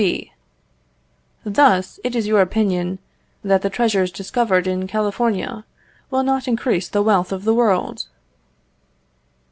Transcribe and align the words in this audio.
B. 0.01 0.31
Thus, 1.45 1.99
it 2.03 2.15
is 2.15 2.25
your 2.25 2.41
opinion 2.41 2.97
that 3.43 3.61
the 3.61 3.69
treasures 3.69 4.11
discovered 4.11 4.65
in 4.65 4.87
California 4.87 5.63
will 6.09 6.23
not 6.23 6.47
increase 6.47 6.87
the 6.89 7.03
wealth 7.03 7.31
of 7.31 7.43
the 7.43 7.53
world? 7.53 8.07